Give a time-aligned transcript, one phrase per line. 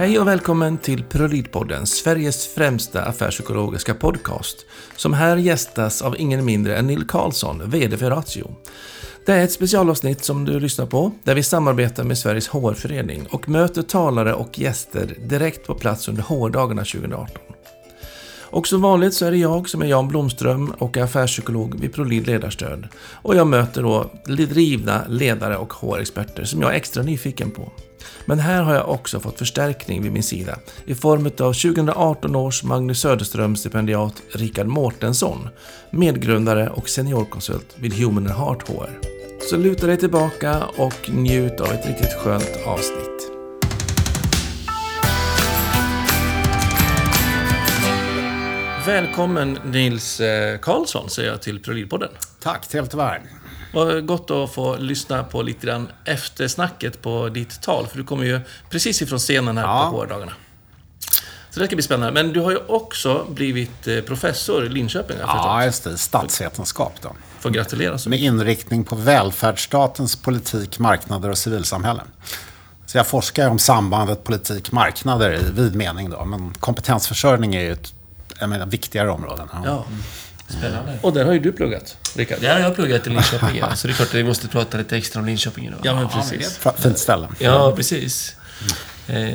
[0.00, 6.76] Hej och välkommen till Prolidpodden, Sveriges främsta affärspsykologiska podcast, som här gästas av ingen mindre
[6.76, 8.54] än Neil Karlsson, VD för Ratio.
[9.26, 13.48] Det är ett specialavsnitt som du lyssnar på, där vi samarbetar med Sveriges HR-förening och
[13.48, 17.42] möter talare och gäster direkt på plats under HR-dagarna 2018.
[18.50, 21.92] Och som vanligt så är det jag som är Jan Blomström och är affärspsykolog vid
[21.92, 22.88] ProLid Ledarstöd.
[23.12, 27.72] Och jag möter då drivna ledare och HR-experter som jag är extra nyfiken på.
[28.24, 32.64] Men här har jag också fått förstärkning vid min sida i form av 2018 års
[32.64, 35.48] Magnus Söderström-stipendiat Rikard Mårtensson,
[35.90, 38.90] medgrundare och seniorkonsult vid Human Heart HR.
[39.50, 43.09] Så luta dig tillbaka och njut av ett riktigt skönt avsnitt.
[48.90, 52.08] Välkommen Nils eh, Karlsson säger jag till Prolidpodden.
[52.42, 53.16] Tack, trevligt att vara.
[53.74, 58.24] Vad gott att få lyssna på lite grann eftersnacket på ditt tal, för du kommer
[58.24, 59.90] ju precis ifrån scenen här Ja.
[59.92, 60.32] på HR-dagarna.
[61.50, 62.22] Så det ska bli spännande.
[62.22, 65.98] Men du har ju också blivit eh, professor i Linköping, har Ja, just det.
[65.98, 67.12] Statsvetenskap då.
[67.40, 72.02] Får gratulera så Med inriktning på välfärdsstatens politik, marknader och civilsamhälle.
[72.86, 76.24] Så jag forskar om sambandet politik-marknader i vid mening då.
[76.24, 77.92] Men kompetensförsörjning är ju ett
[78.40, 79.42] jag menar, viktigare område.
[79.52, 79.62] Ja.
[79.64, 79.84] Ja.
[80.58, 80.98] Spännande.
[81.02, 82.40] Och där har ju du pluggat, Rickard.
[82.40, 83.76] Där har jag pluggat i Linköping, ja.
[83.76, 85.80] Så det är klart att vi måste prata lite extra om Linköping idag.
[85.82, 86.58] Ja, men precis.
[86.64, 87.28] F- Fint ställe.
[87.38, 88.36] Ja, precis.
[89.08, 89.34] Eh,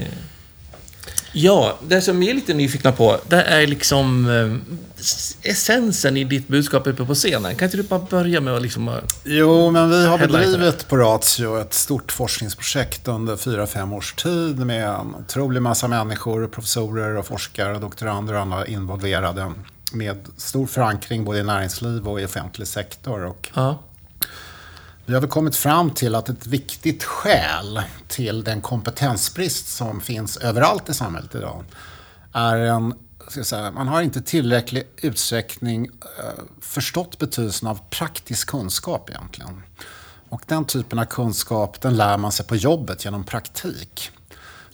[1.36, 6.47] ja, det som vi är lite nyfikna på, det är liksom eh, essensen i ditt
[6.47, 7.55] budskap uppe på scenen.
[7.55, 8.92] Kan inte du bara börja med att liksom...
[9.23, 14.58] Jo, men vi har bedrivit på Ratio ett stort forskningsprojekt under fyra fem års tid
[14.58, 19.52] med en otrolig massa människor, professorer och forskare, doktorander och andra involverade
[19.92, 23.25] med stor förankring både i näringsliv och i offentlig sektor.
[23.25, 23.80] Och Ja
[25.06, 30.38] vi har väl kommit fram till att ett viktigt skäl till den kompetensbrist som finns
[30.38, 31.64] överallt i samhället idag
[32.34, 32.93] är en
[33.27, 39.64] ska jag säga, man har inte tillräcklig utsträckning eh, förstått betydelsen av praktisk kunskap egentligen.
[40.30, 44.11] Och den typen av kunskap den lär man sig på jobbet genom praktik.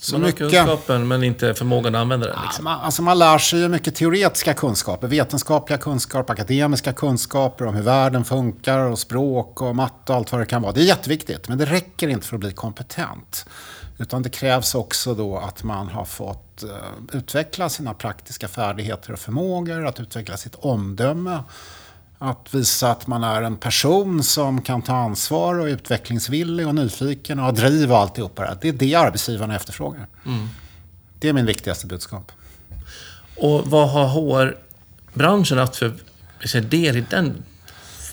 [0.03, 2.35] Så man har kunskapen, men inte förmågan att använda den.
[2.37, 2.63] Ja, Liksom.
[2.63, 7.83] man, alltså man lär sig ju mycket teoretiska kunskaper, vetenskapliga kunskaper, akademiska kunskaper om hur
[7.83, 10.71] världen funkar och språk och matte och allt vad det kan vara.
[10.71, 13.45] Det är jätteviktigt, men det räcker inte för att bli kompetent.
[13.97, 16.69] Utan det krävs också då att man har fått eh,
[17.17, 21.39] utveckla sina praktiska färdigheter och förmågor, att utveckla sitt omdöme,
[22.23, 26.75] att visa att man är en person som kan ta ansvar och är utvecklingsvillig och
[26.75, 28.57] nyfiken och har driv och alltihopa det här.
[28.61, 30.07] Det är det arbetsgivarna efterfrågar.
[31.19, 32.31] Det är min viktigaste budskap.
[33.37, 35.93] Och vad har HR-branschen haft för
[36.61, 37.43] del i den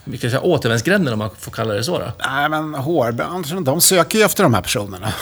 [0.05, 1.99] vi kan säga, återvändsgränden, om man får kalla det så?
[1.99, 2.13] Då?
[2.27, 5.13] Nej, men HR-branschen, de söker ju efter de här personerna.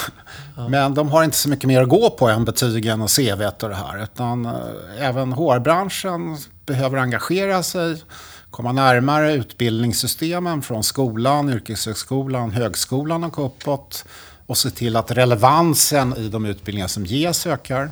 [0.69, 3.69] Men de har inte så mycket mer att gå på än betygen och CV och
[3.69, 4.03] det här.
[4.03, 4.53] Utan eh,
[4.99, 8.03] även HR-branschen behöver engagera sig,
[8.51, 14.05] komma närmare utbildningssystemen från skolan, yrkeshögskolan, högskolan och uppåt.
[14.49, 17.91] Och se till att relevansen i de utbildningar som ges ökar.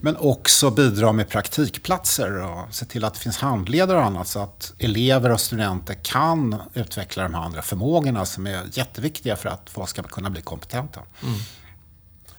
[0.00, 4.42] Men också bidra med praktikplatser och se till att det finns handledare och annat så
[4.42, 9.70] att elever och studenter kan utveckla de här andra förmågorna som är jätteviktiga för att
[9.70, 11.00] folk ska kunna bli kompetenta.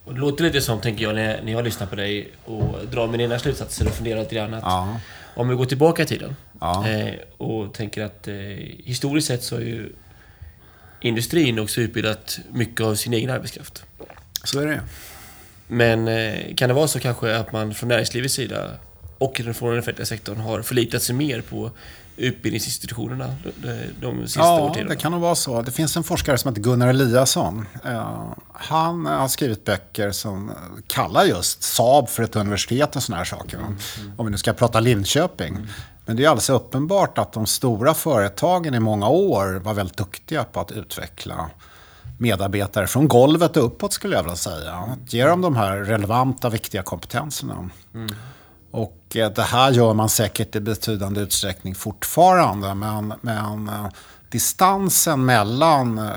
[0.06, 3.40] Och det låter lite som, tänker jag, när, jag lyssnar på dig och drar mina
[3.40, 5.00] slutsatser och funderar lite grann att Ja.
[5.40, 6.88] Om vi går tillbaka i tiden Ja.
[6.90, 8.36] eh, och tänker att eh,
[8.84, 9.94] historiskt sett så är ju
[11.02, 13.84] industrin också utbildat mycket av sin egen arbetskraft.
[14.44, 14.82] Så är det.
[15.68, 18.72] Men eh, kan det vara så kanske att man från näringslivets sida
[19.18, 21.72] och från den offentliga sektorn har förlitat sig mer på
[22.20, 23.36] utbildningsinstitutionerna
[24.02, 24.90] de, sista Ja, årtiondena?
[24.90, 25.62] det kan nog vara så.
[25.62, 27.66] Det finns en forskare som heter Gunnar Eliasson.
[27.86, 30.52] Eh, Han har skrivit böcker som
[30.88, 33.58] kallar just Saab för ett universitet och såna här saker.
[33.58, 33.64] va?
[34.18, 35.68] Om vi nu ska prata Linköping.
[36.06, 40.44] Men det är alldeles uppenbart att de stora företagen i många år var väldigt duktiga
[40.44, 41.50] på att utveckla
[42.18, 44.74] medarbetare från golvet och uppåt skulle jag vilja säga.
[44.74, 47.70] Att ge dem de här relevanta, viktiga kompetenserna.
[48.72, 52.74] Och eh, det här gör man säkert i betydande utsträckning fortfarande.
[52.76, 53.88] Men, men eh,
[54.30, 56.12] distansen mellan eh,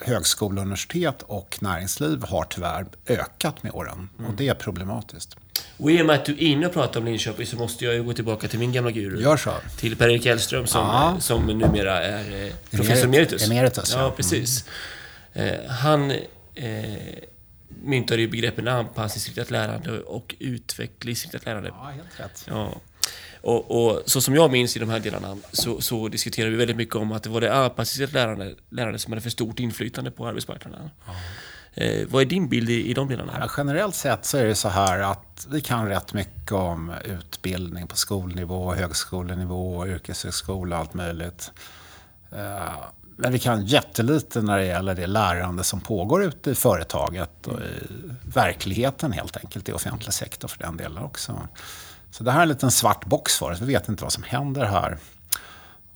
[0.00, 4.08] högskola, universitet och näringsliv har tyvärr ökat med åren.
[4.28, 5.36] Och det är problematiskt.
[5.78, 7.94] Och i och med att du är inne och pratar om Linköping så måste jag
[7.94, 9.22] ju gå tillbaka till min gamla guru.
[9.22, 9.50] Gör så.
[9.78, 11.16] Till Per-Erik Hellström som, Ja.
[11.20, 13.46] som numera är professor emeritus.
[13.50, 14.00] Emeritus, ja.
[14.00, 14.10] ja.
[14.10, 14.64] precis.
[15.32, 16.10] Eh, han
[16.54, 16.84] eh,
[17.68, 21.68] myntade ju begreppen anpassningsinriktat lärande och utvecklingsinriktat lärande.
[21.68, 22.44] Ja, helt rätt.
[22.48, 22.80] Ja.
[23.40, 26.76] Och, och så som jag minns i de här delarna så, så diskuterar vi väldigt
[26.76, 30.26] mycket om att det var det anpassningsinriktat lärande, lärande som hade för stort inflytande på
[30.26, 30.90] arbetsmarknaden.
[31.74, 33.36] Eh, vad är din bild i, i de delarna?
[33.40, 37.86] Ja, generellt sett så är det så här att vi kan rätt mycket om utbildning
[37.86, 41.52] på skolnivå, högskolenivå, yrkeshögskola och allt möjligt.
[42.32, 42.74] Eh,
[43.16, 47.60] men vi kan jättelite när det gäller det lärande som pågår ute i företaget och
[47.60, 47.88] i
[48.34, 51.48] verkligheten helt enkelt, i offentlig sektor för den delen också.
[52.10, 54.22] Så det här är en liten svart box för oss, vi vet inte vad som
[54.22, 54.98] händer här.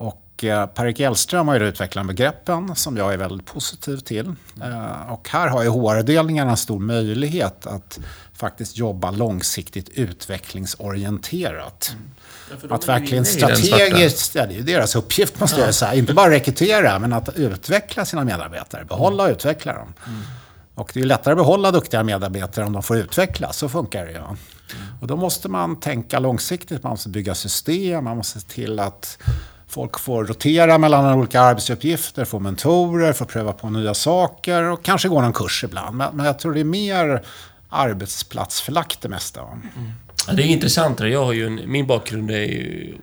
[0.00, 4.35] Och eh, Per-Erik Elström har ju utvecklat begreppen som jag är väldigt positiv till.
[4.62, 7.99] Eh, och här har ju HR-avdelningarna en stor möjlighet att
[8.35, 11.97] faktiskt jobba långsiktigt utvecklingsorienterat.
[12.50, 15.67] Ja, att verkligen strategiskt, ja, det är ju deras uppgift måste ja.
[15.67, 15.94] jag säga.
[15.94, 18.85] Inte bara rekrytera, men att utveckla sina medarbetare.
[18.85, 19.94] Behålla och utveckla dem.
[20.06, 20.20] Mm.
[20.75, 23.56] Och det är lättare att behålla duktiga medarbetare om de får utvecklas.
[23.56, 24.17] Så funkar det ju.
[24.17, 24.37] Mm.
[25.00, 26.82] Och då måste man tänka långsiktigt.
[26.82, 28.05] Man måste bygga system.
[28.05, 29.19] Man måste se till att
[29.70, 35.08] folk får rotera mellan olika arbetsuppgifter, få mentorer, få pröva på nya saker och kanske
[35.08, 35.96] gå någon kurs ibland.
[35.96, 37.22] Men, jag tror det är mer
[37.69, 39.40] arbetsplatsförlagt det mesta.
[39.40, 39.62] Mm.
[40.26, 41.00] Ja, det är intressant.
[41.00, 42.94] Jag har ju en, min bakgrund är ju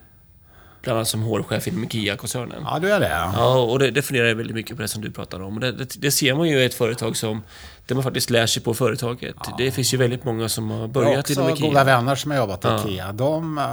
[0.88, 2.64] bland annat som HR-chef inom IKEA-koncernen.
[2.66, 3.10] Ja, du är det.
[3.10, 5.60] Ja, och det, det funderar väldigt mycket på det som du pratar om.
[5.60, 7.44] Det, det, det, ser man ju i ett företag som
[7.86, 9.36] där man faktiskt lär sig på företaget.
[9.40, 9.56] Ja.
[9.58, 11.56] Det finns ju väldigt många som har börjat inom IKEA.
[11.56, 12.80] Jag har goda vänner som har jobbat i ja.
[12.80, 13.12] IKEA.
[13.12, 13.64] De uh,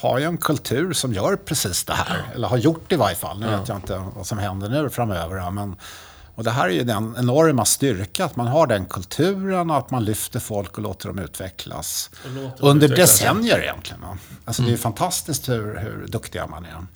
[0.00, 2.22] har ju en kultur som gör precis det här.
[2.34, 3.40] Eller har gjort det i varje fall.
[3.40, 5.50] Nu vet jag inte vad som händer nu framöver.
[5.50, 5.76] Men
[6.40, 9.90] och det här är ju den enorma styrka, att man har den kulturen och att
[9.90, 12.10] man lyfter folk och låter dem utvecklas.
[12.34, 13.18] Låter under utvecklas.
[13.18, 14.04] decennier egentligen.
[14.44, 14.72] Alltså mm.
[14.72, 14.78] Det är mm.
[14.78, 16.86] fantastiskt hur, hur duktiga man är.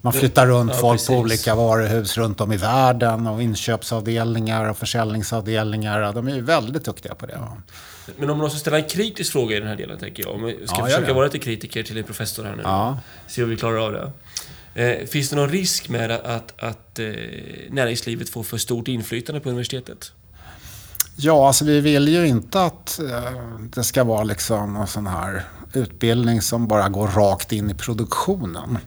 [0.00, 1.06] Man flyttar runt ja, folk precis.
[1.06, 6.12] på olika varuhus runt om i världen och inköpsavdelningar och försäljningsavdelningar.
[6.12, 7.40] De är ju väldigt duktiga på det.
[8.16, 10.34] Men om man måste ställa en kritisk fråga i den här delen, tänker jag.
[10.34, 12.62] Om vi ska ja, försöka vara lite kritiker till en professor här nu.
[12.62, 12.98] Ja.
[13.26, 14.12] Se om vi klarar av det.
[14.74, 17.06] Eh, finns det någon risk med att, att, att eh,
[17.70, 20.12] näringslivet får för stort inflytande på universitetet?
[21.16, 23.32] Ja, alltså vi vill ju inte att eh,
[23.74, 28.78] det ska vara liksom en sån här utbildning som bara går rakt in i produktionen.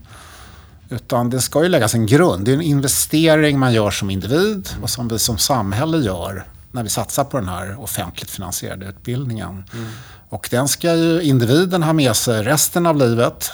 [0.90, 2.46] Utan det ska ju läggas en grund.
[2.46, 6.84] Det är en investering man gör som individ och som vi som samhälle gör när
[6.84, 9.64] vi satsar på den här offentligt finansierade utbildningen.
[9.74, 9.88] Mm.
[10.30, 13.52] Och den ska ju individen ha med sig resten av livet.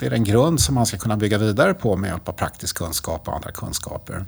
[0.00, 2.76] Det är en grund som man ska kunna bygga vidare på med hjälp av praktisk
[2.76, 4.24] kunskap och andra kunskaper.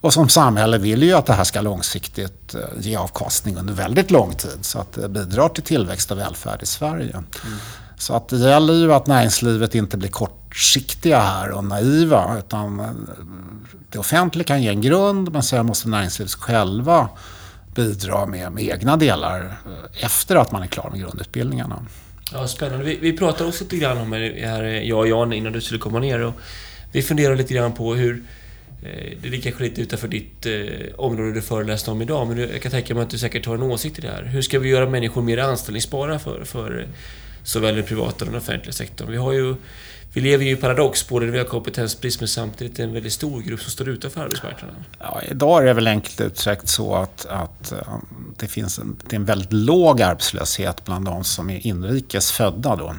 [0.00, 4.10] Och som samhälle vill ju att det här ska långsiktigt eh, ge avkastning under väldigt
[4.10, 7.12] lång tid så att det bidrar till tillväxt och välfärd i Sverige.
[7.12, 7.26] Mm.
[7.96, 12.86] Så att det gäller ju att näringslivet inte blir kortsiktiga här och naiva utan eh,
[13.90, 17.08] det offentliga kan ge en grund men sen måste näringslivet själva
[17.74, 21.82] bidra med, med egna delar eh, efter att man är klar med grundutbildningarna.
[22.32, 22.84] Ja, spännande.
[22.84, 25.80] Vi, vi pratade också lite grann om det här, jag och Jan, innan du skulle
[25.80, 26.20] komma ner.
[26.20, 26.34] Och
[26.92, 28.22] vi funderade lite grann på hur...
[28.82, 30.52] Eh, det ligger kanske lite utanför ditt eh,
[30.96, 33.62] område du föreläste om idag, men jag kan tänka mig att du säkert har en
[33.62, 34.22] åsikt i det här.
[34.22, 36.86] Hur ska vi göra människor mer anställningsbara för, för eh,
[37.42, 39.10] såväl den privata som den offentliga sektorn?
[39.10, 39.54] Vi har ju
[40.12, 43.42] vi lever ju i paradox, både när vi har kompetensbrist men samtidigt en väldigt stor
[43.42, 44.76] grupp som står utanför arbetsmarknaden.
[44.98, 47.78] Ja, idag är det väl enkelt uttryckt så att, att eh,
[48.36, 52.76] det finns en, det är en väldigt låg arbetslöshet bland de som är inrikes födda.
[52.76, 52.94] Då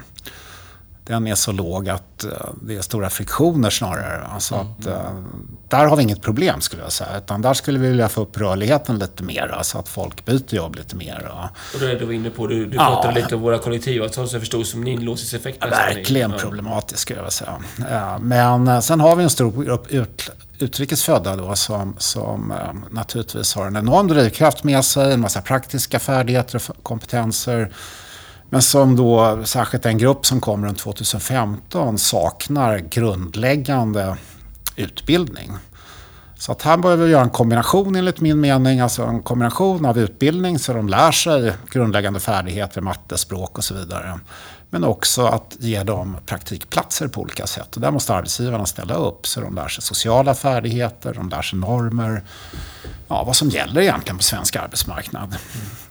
[1.10, 4.26] den är så låg att uh, det är stora friktioner snarare.
[4.26, 4.68] Alltså mm.
[4.68, 4.94] att, uh,
[5.68, 7.18] där har vi inget problem skulle jag säga.
[7.18, 9.60] Utan där skulle vi vilja få upp rörligheten lite mer.
[9.62, 11.32] Så att folk byter jobb lite mer.
[11.74, 12.48] Och, det är du inne på.
[12.48, 12.86] Du, du ja.
[12.86, 15.58] pratade lite om våra kollektivavtal som jag förstod som en inlåsningseffekt.
[15.62, 17.58] Ja, verkligen problematiskt skulle jag säga.
[17.90, 22.54] Ja, men sen har vi en stor grupp ut, utrikes födda då som, som
[22.92, 25.14] naturligtvis har en enorm drivkraft med sig.
[25.14, 27.72] En massa praktiska färdigheter och kompetenser
[28.50, 34.18] men som då, särskilt en grupp som kom runt 2015, saknar grundläggande
[34.76, 35.52] utbildning.
[36.36, 40.00] Så att här behöver vi göra en kombination enligt min mening, alltså en kombination av
[40.00, 44.20] utbildning så de lär sig grundläggande färdigheter, matte, språk och så vidare.
[44.70, 47.76] Men också att ge dem praktikplatser på olika sätt.
[47.76, 51.60] Och där måste arbetsgivarna ställa upp så de lär sig sociala färdigheter, de lär sig
[51.60, 52.24] normer.
[53.08, 55.36] Ja, vad som gäller egentligen på svensk arbetsmarknad.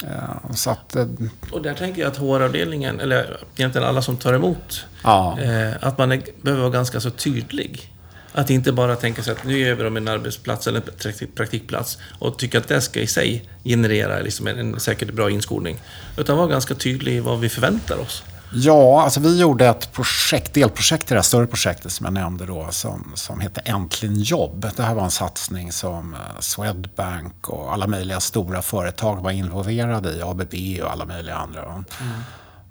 [0.05, 0.55] Mm.
[0.55, 1.07] Så att, eh,
[1.53, 5.41] och där tänker jag att HR-avdelningen, eller egentligen alla som tar emot, ja.
[5.41, 7.93] Eh, att man är, behöver vara ganska så tydlig.
[8.33, 11.99] Att inte bara tänka sig att nu ger vi dem en arbetsplats eller en praktikplats
[12.19, 15.77] och tycka att det ska i sig generera liksom en, en säkert bra inskolning.
[16.17, 18.23] Utan vara ganska tydlig i vad vi förväntar oss.
[18.53, 22.47] Ja, alltså vi gjorde ett projekt, delprojekt i det här större projektet som jag nämnde
[22.47, 24.67] då som, som heter Äntligen jobb.
[24.77, 30.13] Det här var en satsning som eh, Swedbank och alla möjliga stora företag var involverade
[30.13, 31.63] i, ABB och alla möjliga andra.
[31.63, 31.85] Mm.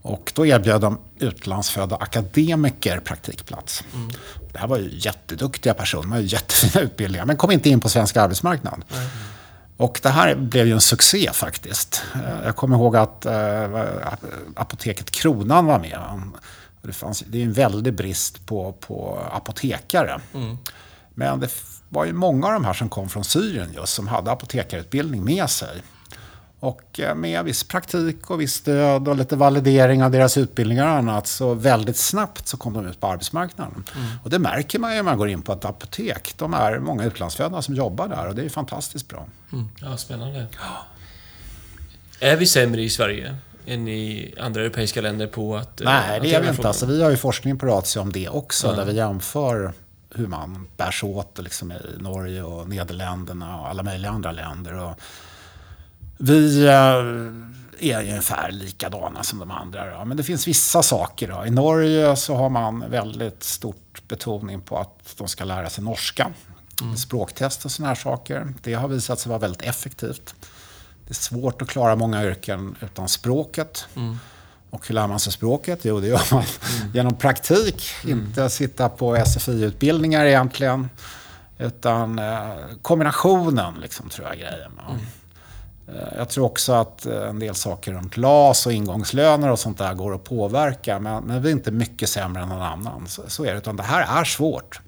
[0.01, 3.83] Och då erbjöd de utlandsfödda akademiker praktikplats.
[3.93, 4.09] Mm.
[4.51, 7.89] Det här var ju jätteduktiga personer, de hade jättefina utbildningar men kom inte in på
[7.89, 8.83] svensk arbetsmarknad.
[8.93, 9.07] Mm.
[9.77, 12.03] Och det här blev ju en succé faktiskt.
[12.15, 13.85] Eh, Jag kommer ihåg att eh,
[14.55, 15.99] apoteket Kronan var med.
[16.81, 20.19] Det, fanns, det är en väldig brist på, på apotekare.
[21.13, 21.49] Men det
[21.89, 25.49] var ju många av de här som kom från Syrien just, som hade apotekarutbildning med
[25.49, 25.81] sig.
[26.59, 30.91] Och eh, med viss praktik och viss stöd och lite validering av deras utbildningar och
[30.93, 33.83] annat så väldigt snabbt så kom de ut på arbetsmarknaden.
[34.23, 36.33] Och det märker man ju när man går in på ett apotek.
[36.37, 39.25] De är många utlandsfödda som jobbar där och det är fantastiskt bra.
[39.81, 40.47] Ja, spännande.
[42.19, 43.35] Är vi sämre i Sverige
[43.65, 45.81] än i andra europeiska länder på att...
[45.81, 46.67] eh, Nej, det är vi inte.
[46.67, 48.73] Alltså, vi har ju forskning på Ratio om det också, Ja.
[48.73, 49.73] där vi jämför
[50.15, 54.73] hur man bär sig åt liksom, i Norge och Nederländerna och alla möjliga andra länder.
[54.73, 54.99] Och
[56.17, 56.73] vi eh,
[57.79, 59.99] är ungefär likadana som de andra.
[59.99, 60.05] Då.
[60.05, 61.27] Men det finns vissa saker.
[61.27, 61.45] Då.
[61.45, 66.31] I Norge så har man väldigt stort betoning på att de ska lära sig norska.
[66.97, 68.53] Språktest och sådana här saker.
[68.63, 70.35] Det har visat sig vara väldigt effektivt.
[71.05, 73.87] Det är svårt att klara många yrken utan språket.
[74.69, 75.79] Och hur lär man sig språket?
[75.83, 76.43] Jo, det gör man
[76.93, 77.83] genom praktik.
[78.07, 80.89] Inte sitta på SFI-utbildningar egentligen.
[81.57, 82.49] Utan eh,
[82.81, 84.71] kombinationen, liksom, tror jag är grejen.
[85.87, 89.77] Eh, Jag tror också att eh, en del saker runt LAS och ingångslöner och sånt
[89.77, 90.99] där går att påverka.
[90.99, 93.07] Men, men vi är inte mycket sämre än någon annan.
[93.07, 93.57] Så, så är det.
[93.57, 94.79] Utan det här är svårt.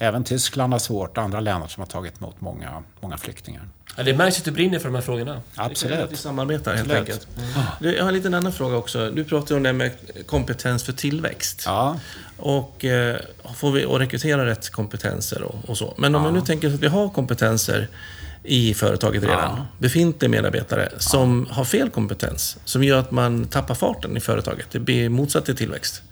[0.00, 1.18] Även Tyskland har svårt.
[1.18, 3.62] Andra länder som har tagit emot många, många flyktingar.
[3.96, 5.32] Ja, det märks att du brinner för de här frågorna.
[5.32, 6.18] Är att vi Absolut.
[6.18, 7.00] samarbetar helt Absolut.
[7.08, 7.28] enkelt.
[7.80, 9.10] Du, Jag har en liten annan fråga också.
[9.10, 9.90] Du pratar om det här med
[10.26, 11.62] kompetens för tillväxt.
[11.66, 11.96] Ja.
[12.36, 13.16] Och eh,
[13.56, 15.94] får vi och rekrytera rätt kompetenser och, och så.
[15.98, 17.88] Men om man nu tänker att vi har kompetenser
[18.42, 24.16] i företaget redan, befintliga medarbetare som har fel kompetens, som gör att man tappar farten
[24.16, 24.66] i företaget.
[24.70, 26.02] Det blir motsatt till tillväxt.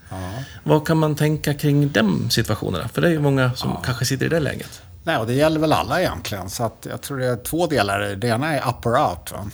[0.63, 2.89] Vad kan man tänka kring de situationerna?
[2.89, 4.83] För det är ju många som kanske sitter i det läget.
[5.03, 6.51] Nej, och det gäller väl alla egentligen.
[6.51, 8.01] Så att jag tror det är två delar.
[8.01, 8.29] det.
[8.29, 9.33] Ena är up or out.
[9.33, 9.51] Va?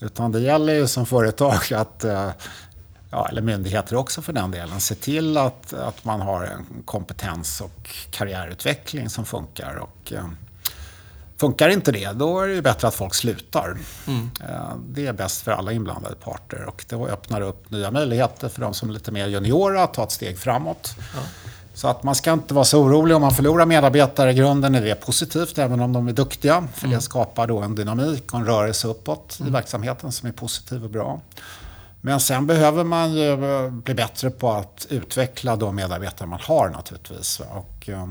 [0.00, 2.30] Utan det gäller ju som företag att, eh,
[3.10, 7.60] ja, eller myndigheter också för den delen, se till att, att man har en kompetens
[7.60, 9.76] och karriärutveckling som funkar.
[9.76, 10.28] Och, eh,
[11.36, 13.76] funkar inte det, då är det bättre att folk slutar.
[14.40, 18.60] Eh, det är bäst för alla inblandade parter och det öppnar upp nya möjligheter för
[18.60, 20.94] de som är lite mer juniora att ta ett steg framåt.
[21.74, 24.30] Så att man ska inte vara så orolig om man förlorar medarbetare.
[24.30, 26.68] I grunden är det positivt, även om de är duktiga.
[26.74, 30.84] För det skapar då en dynamik och en rörelse uppåt i verksamheten som är positiv
[30.84, 31.20] och bra.
[32.00, 36.68] Men sen behöver man ju eh, bli bättre på att utveckla de medarbetare man har
[36.68, 37.40] naturligtvis.
[37.50, 38.08] Och, eh,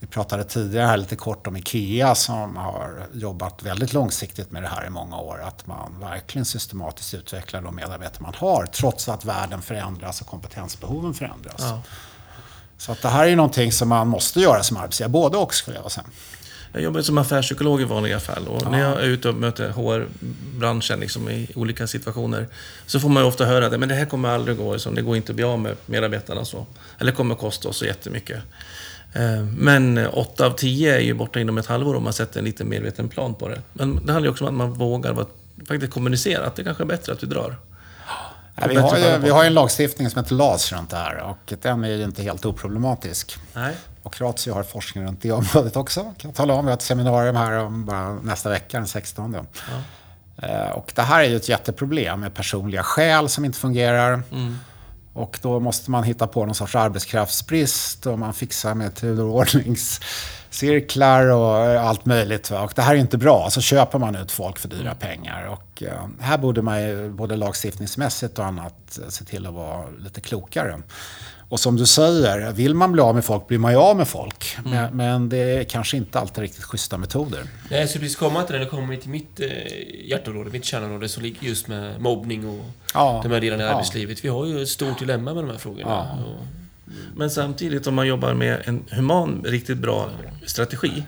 [0.00, 4.68] vi pratade tidigare här lite kort om IKEA som har jobbat väldigt långsiktigt med det
[4.68, 5.40] här i många år.
[5.42, 11.14] Att man verkligen systematiskt utvecklar de medarbetare man har trots att världen förändras och kompetensbehoven
[11.14, 11.56] förändras.
[11.58, 11.82] Ja.
[12.78, 15.76] Så att det här är någonting som man måste göra som arbetsgivare, både och skulle
[15.76, 16.06] jag säga.
[16.72, 21.00] Jag jobbar som affärspsykolog i vanliga fall och när jag är ute och möter HR-branschen
[21.00, 22.48] liksom, i olika situationer
[22.86, 24.94] så får man ju ofta höra att det här kommer aldrig gå, liksom.
[24.94, 26.66] det går inte att bli av med medarbetarna så.
[26.98, 28.42] Eller kommer att kosta oss så jättemycket.
[29.12, 32.44] Eh, Men 8 av 10 är ju borta inom ett halvår om man sätter en
[32.44, 33.60] lite medveten plan på det.
[33.72, 35.26] Men det handlar ju också om att man vågar vara-
[35.68, 37.56] faktiskt kommunicera att det kanske är bättre att du drar.
[38.60, 41.52] Ja, vi, har ju, vi har en lagstiftning som heter LAS runt det här och
[41.62, 43.36] den är ju inte helt oproblematisk.
[43.52, 43.74] Nej.
[44.02, 46.00] Och Ratio har forskning runt det området också.
[46.00, 46.64] Kan jag tala om.
[46.64, 49.34] Vi har ett seminarium här om bara nästa vecka, den 16.
[50.42, 54.22] Eh, Och det här är ju ett jätteproblem med personliga skäl som inte fungerar.
[55.18, 61.66] Och då måste man hitta på någon sorts arbetskraftsbrist och man fixar med turordningscirklar och
[61.66, 62.50] eh, allt möjligt.
[62.50, 62.62] Va?
[62.62, 63.50] Och det här är inte bra.
[63.50, 65.46] Så köper man ut folk för dyra pengar.
[65.46, 69.84] Och eh, här borde man ju både lagstiftningsmässigt och annat eh, se till att vara
[69.98, 70.82] lite klokare.
[71.50, 74.08] Och som du säger, vill man bli av med folk blir man ju av med
[74.08, 74.56] folk.
[74.64, 77.42] Men, men det är kanske inte alltid riktigt schyssta metoder.
[77.70, 78.58] Nej, jag skulle precis komma till det.
[78.58, 79.46] Det kommer till mitt eh,
[80.04, 82.64] hjärtområde, mitt kärnområde, som ligger just med mobbning och
[82.94, 83.20] Ja.
[83.22, 83.72] de här delarna i Ja.
[83.72, 84.24] arbetslivet.
[84.24, 85.84] Vi har ju ett stort dilemma med de här frågorna.
[85.90, 86.24] Ja.
[86.24, 86.44] Och,
[87.16, 90.10] Men samtidigt om man jobbar med en human, riktigt bra
[90.46, 91.02] strategi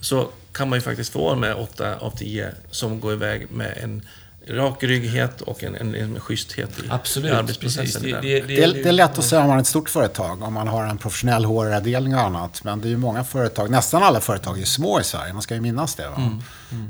[0.00, 4.02] så kan man ju faktiskt få med 8 av 10 som går iväg med en
[4.48, 8.02] rak rygghet och en, en, en schyssthet i, absolut, i arbetsprocessen.
[8.02, 10.42] Det, det, Det är, det är lätt att säga om man har ett stort företag,
[10.42, 12.64] om man har en professionell HR-avdelning och annat.
[12.64, 15.54] Men det är ju många företag, nästan alla företag är små i Sverige, man ska
[15.54, 16.08] ju minnas det.
[16.08, 16.40] Va?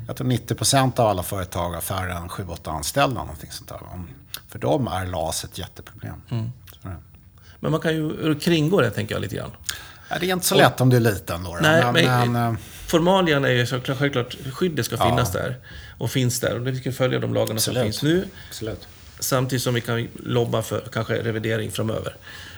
[0.06, 3.20] Jag tror 90% av alla företag har färre än 7-8 anställda.
[3.20, 3.80] Någonting sånt där?
[4.48, 6.22] För dem är LAS ett jätteproblem.
[6.30, 6.36] Är
[6.82, 6.96] det.
[7.60, 9.50] Men man kan ju kringgå det, tänker jag lite grann.
[10.08, 11.58] Ja, det är inte så lätt om du är liten då.
[11.62, 15.56] Nej, men, men- men, eh, Formalian är ju såklart, självklart, skyddet ska finnas där.
[15.98, 16.56] Och finns där.
[16.60, 17.82] Och vi ska följa de lagarna som Absolut.
[17.84, 18.28] finns nu.
[18.48, 18.88] absolut.
[19.20, 22.16] Samtidigt som vi kan lobba för kanske revidering framöver.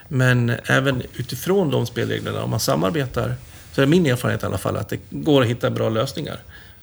[0.09, 3.35] Men även utifrån de spelreglerna, om man samarbetar,
[3.73, 6.39] så är min erfarenhet i alla fall att det går att hitta bra lösningar.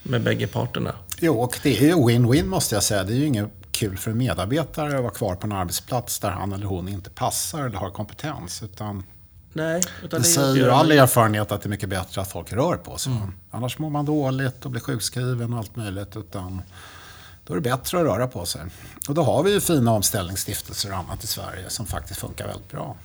[0.05, 0.95] med bägge parterna.
[1.19, 3.03] Jo, och det är ju win-win måste jag säga.
[3.03, 6.29] Det är ju inget kul för en medarbetare att vara kvar på en arbetsplats där
[6.29, 8.63] han eller hon inte passar eller har kompetens.
[8.63, 9.03] Utan
[9.53, 12.53] Nej, utan det är säger ju all erfarenhet att det är mycket bättre att folk
[12.53, 13.13] rör på sig.
[13.51, 16.15] Annars mår man dåligt och blir sjukskriven och allt möjligt.
[16.15, 16.61] Utan
[17.45, 18.61] då är det bättre att röra på sig.
[19.07, 22.71] Och då har vi ju fina omställningsstiftelser och annat i Sverige som faktiskt funkar väldigt
[22.71, 22.97] bra.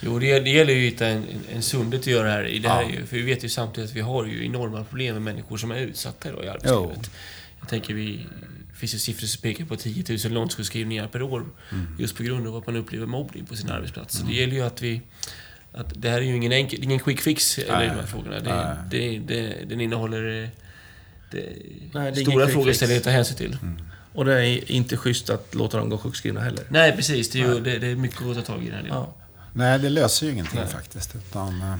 [0.00, 2.44] Jo, det, det gäller ju att hitta en, en, sundhet att göra det här.
[2.44, 2.88] I det här Ja.
[2.88, 5.70] ju, för vi vet ju samtidigt att vi har ju enorma problem med människor som
[5.70, 7.10] är utsatta idag i arbetslivet.
[7.60, 8.26] Jag tänker vi...
[8.84, 11.44] Finns ju siffror som pekar på 10 000 långtidssjukskrivningar per år.
[11.98, 14.18] Just på grund av att man upplever mobbning på sin arbetsplats.
[14.18, 15.00] Så det gäller ju att vi...
[15.72, 17.88] Att det här är ju ingen, enkel, ingen quick fix, eller Nej.
[17.88, 18.40] de här frågorna.
[18.40, 18.76] Det, Nej.
[18.90, 20.42] det, det, den innehåller...
[20.42, 20.48] eh,
[21.30, 21.52] Det,
[21.92, 23.56] Nej, stora frågeställningar att ta hänsyn till.
[24.12, 26.64] Och det är inte schysst att låta dem gå sjukskrivna heller.
[26.68, 27.30] Nej, precis.
[27.30, 28.96] Det är, ju, det, det är mycket att ta tag i den här delen.
[28.96, 29.14] Ja.
[29.52, 31.14] Nej, det löser ju ingenting faktiskt.
[31.16, 31.74] Utan, eh,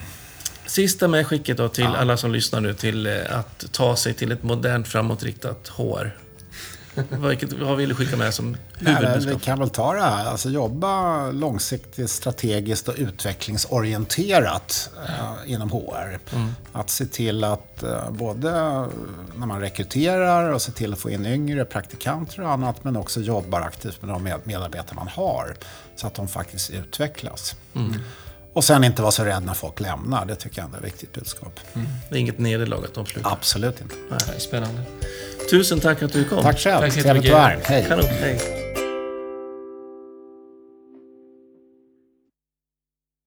[0.67, 4.43] Sista medskicket då till alla som lyssnar nu till eh, att ta sig till ett
[4.43, 6.17] modernt framåtriktat HR.
[7.29, 8.57] Vilket, vad vill du skicka med som men
[9.01, 9.43] vi huvudbudskap?
[9.43, 10.27] kan väl ta det här.
[10.27, 16.19] Alltså jobba långsiktigt, strategiskt och utvecklingsorienterat eh, inom HR.
[16.73, 18.51] Att se till att eh, både
[19.37, 23.21] när man rekryterar och se till att få in yngre praktikanter och annat men också
[23.21, 25.57] jobbar aktivt med de med- medarbetare man har
[25.97, 27.55] så att de faktiskt utvecklas.
[28.53, 30.27] Och sen inte vara så rädd när folk lämnar.
[30.27, 31.61] Det tycker jag är ett viktigt budskap.
[32.11, 33.33] Det är inget nederlag att de slutar.
[33.33, 33.95] Absolut inte.
[34.11, 34.83] Nej, Spännande.
[35.55, 36.43] Tusen tack att du kom.
[36.43, 36.81] Tack själv.
[36.81, 37.69] Tack så jättemycket.
[37.69, 37.85] Hej.
[37.89, 38.64] Kanon, hej.